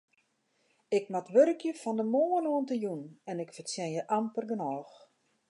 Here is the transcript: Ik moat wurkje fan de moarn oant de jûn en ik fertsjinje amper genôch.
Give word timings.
Ik 0.97 1.05
moat 1.11 1.29
wurkje 1.33 1.71
fan 1.81 1.95
de 1.99 2.03
moarn 2.13 2.45
oant 2.53 2.69
de 2.71 2.77
jûn 2.83 3.03
en 3.29 3.39
ik 3.43 3.53
fertsjinje 3.57 4.03
amper 4.17 4.45
genôch. 4.51 4.93